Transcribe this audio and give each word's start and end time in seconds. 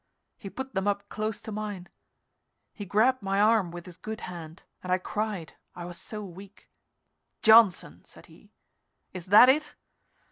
He 0.39 0.49
put 0.49 0.73
them 0.73 0.87
up 0.87 1.09
close 1.09 1.39
to 1.41 1.51
mine. 1.51 1.87
He 2.73 2.85
grabbed 2.85 3.21
my 3.21 3.39
arm 3.39 3.69
with 3.69 3.85
his 3.85 3.97
good 3.97 4.21
hand, 4.21 4.63
and 4.81 4.91
I 4.91 4.97
cried, 4.97 5.53
I 5.75 5.85
was 5.85 5.99
so 6.01 6.23
weak. 6.25 6.71
"Johnson," 7.43 8.03
said 8.03 8.25
he, 8.25 8.51
"is 9.13 9.27
that 9.27 9.47
it? 9.47 9.75